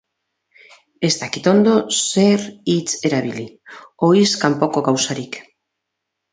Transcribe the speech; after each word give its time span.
Ez 1.09 1.11
dakit 1.23 1.49
ondo 1.51 1.75
zer 1.99 2.47
hitz 2.73 2.87
erabili... 3.11 3.47
ohiz 4.11 4.29
kanpoko 4.47 4.87
gauzarik. 4.93 5.43